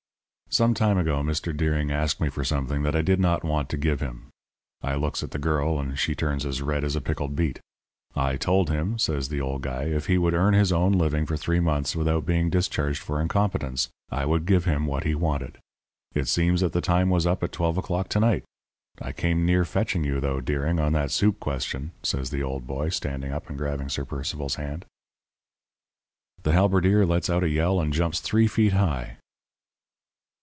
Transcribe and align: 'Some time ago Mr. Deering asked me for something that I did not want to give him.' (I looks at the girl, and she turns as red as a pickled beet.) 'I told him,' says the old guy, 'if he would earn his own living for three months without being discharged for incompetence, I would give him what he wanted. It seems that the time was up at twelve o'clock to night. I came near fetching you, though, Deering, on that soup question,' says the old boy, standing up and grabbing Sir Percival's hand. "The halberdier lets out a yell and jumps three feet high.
'Some 0.53 0.73
time 0.73 0.97
ago 0.97 1.21
Mr. 1.23 1.55
Deering 1.55 1.91
asked 1.93 2.19
me 2.19 2.27
for 2.27 2.43
something 2.43 2.83
that 2.83 2.93
I 2.93 3.01
did 3.01 3.21
not 3.21 3.41
want 3.41 3.69
to 3.69 3.77
give 3.77 4.01
him.' 4.01 4.27
(I 4.83 4.95
looks 4.95 5.23
at 5.23 5.31
the 5.31 5.39
girl, 5.39 5.79
and 5.79 5.97
she 5.97 6.13
turns 6.13 6.45
as 6.45 6.61
red 6.61 6.83
as 6.83 6.93
a 6.93 6.99
pickled 6.99 7.37
beet.) 7.37 7.61
'I 8.17 8.35
told 8.35 8.69
him,' 8.69 8.99
says 8.99 9.29
the 9.29 9.39
old 9.39 9.61
guy, 9.61 9.83
'if 9.85 10.07
he 10.07 10.17
would 10.17 10.33
earn 10.33 10.53
his 10.53 10.73
own 10.73 10.91
living 10.91 11.25
for 11.25 11.37
three 11.37 11.61
months 11.61 11.95
without 11.95 12.25
being 12.25 12.49
discharged 12.49 13.01
for 13.01 13.21
incompetence, 13.21 13.87
I 14.11 14.25
would 14.25 14.45
give 14.45 14.65
him 14.65 14.85
what 14.87 15.05
he 15.05 15.15
wanted. 15.15 15.57
It 16.13 16.27
seems 16.27 16.59
that 16.59 16.73
the 16.73 16.81
time 16.81 17.09
was 17.09 17.25
up 17.25 17.41
at 17.43 17.53
twelve 17.53 17.77
o'clock 17.77 18.09
to 18.09 18.19
night. 18.19 18.43
I 19.01 19.13
came 19.13 19.45
near 19.45 19.63
fetching 19.63 20.03
you, 20.03 20.19
though, 20.19 20.41
Deering, 20.41 20.81
on 20.81 20.91
that 20.91 21.11
soup 21.11 21.39
question,' 21.39 21.91
says 22.03 22.29
the 22.29 22.43
old 22.43 22.67
boy, 22.67 22.89
standing 22.89 23.31
up 23.31 23.47
and 23.47 23.57
grabbing 23.57 23.87
Sir 23.87 24.03
Percival's 24.03 24.55
hand. 24.55 24.83
"The 26.43 26.51
halberdier 26.51 27.05
lets 27.05 27.29
out 27.29 27.41
a 27.45 27.47
yell 27.47 27.79
and 27.79 27.93
jumps 27.93 28.19
three 28.19 28.47
feet 28.47 28.73
high. 28.73 29.15